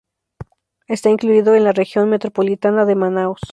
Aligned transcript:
Está 0.87 1.11
incluido 1.11 1.53
en 1.53 1.63
la 1.63 1.73
región 1.73 2.09
metropolitana 2.09 2.85
de 2.85 2.95
Manaos. 2.95 3.39